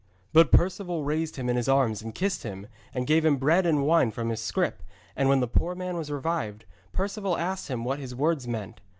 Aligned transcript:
But 0.33 0.51
Perceval 0.51 1.03
raised 1.03 1.35
him 1.35 1.47
in 1.47 1.55
his 1.55 1.69
arms 1.69 2.01
and 2.01 2.15
kissed 2.15 2.41
him, 2.41 2.65
and 2.91 3.05
gave 3.05 3.23
him 3.23 3.37
bread 3.37 3.67
and 3.67 3.85
wine 3.85 4.09
from 4.09 4.29
his 4.29 4.39
scrip, 4.41 4.81
and 5.15 5.29
when 5.29 5.41
the 5.41 5.47
poor 5.47 5.75
man 5.75 5.95
was 5.95 6.09
revived, 6.09 6.65
Perceval 6.91 7.37
asked 7.37 7.67
him 7.67 7.83
what 7.83 7.99
his 7.99 8.15
words 8.15 8.47
meant. 8.47 8.81